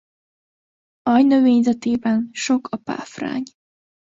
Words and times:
Aljnövényzetében 1.09 2.29
sok 2.31 2.67
a 2.71 2.77
páfrány. 2.77 3.43